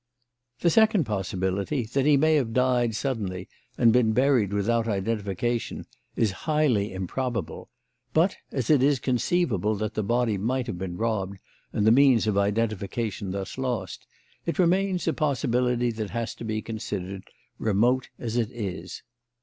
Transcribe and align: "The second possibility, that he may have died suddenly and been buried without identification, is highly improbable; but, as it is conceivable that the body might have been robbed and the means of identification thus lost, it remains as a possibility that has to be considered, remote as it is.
"The 0.61 0.71
second 0.71 1.03
possibility, 1.03 1.83
that 1.83 2.07
he 2.07 2.17
may 2.17 2.33
have 2.33 2.53
died 2.55 2.95
suddenly 2.95 3.47
and 3.77 3.93
been 3.93 4.13
buried 4.13 4.51
without 4.51 4.87
identification, 4.87 5.85
is 6.15 6.31
highly 6.49 6.91
improbable; 6.91 7.69
but, 8.11 8.35
as 8.51 8.71
it 8.71 8.81
is 8.81 8.97
conceivable 8.97 9.75
that 9.75 9.93
the 9.93 10.01
body 10.01 10.39
might 10.39 10.65
have 10.65 10.79
been 10.79 10.97
robbed 10.97 11.37
and 11.71 11.85
the 11.85 11.91
means 11.91 12.25
of 12.25 12.35
identification 12.35 13.29
thus 13.29 13.59
lost, 13.59 14.07
it 14.47 14.57
remains 14.57 15.03
as 15.03 15.09
a 15.09 15.13
possibility 15.13 15.91
that 15.91 16.09
has 16.09 16.33
to 16.33 16.43
be 16.43 16.63
considered, 16.63 17.23
remote 17.59 18.09
as 18.17 18.37
it 18.37 18.49
is. 18.49 19.03